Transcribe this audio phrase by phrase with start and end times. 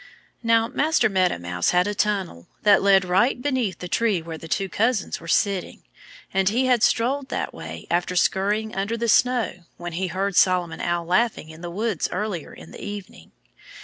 [0.41, 4.47] Now, Master Meadow Mouse had a tunnel that led right beneath the tree where the
[4.47, 5.83] two cousins were sitting.
[6.33, 10.81] And he had strolled that way after scurrying under the snow when he heard Solomon
[10.81, 13.31] Owl laughing in the woods earlier in the evening.